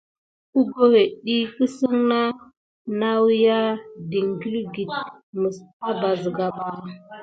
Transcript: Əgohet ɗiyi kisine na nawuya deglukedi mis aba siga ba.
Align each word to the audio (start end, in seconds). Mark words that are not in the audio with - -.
Əgohet 0.59 1.11
ɗiyi 1.23 1.45
kisine 1.55 1.99
na 2.09 2.19
nawuya 2.99 3.57
deglukedi 4.09 4.83
mis 5.39 5.57
aba 5.89 6.09
siga 6.21 6.47
ba. 6.55 6.67